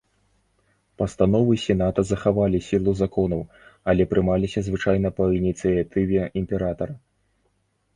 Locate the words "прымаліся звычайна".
4.15-5.09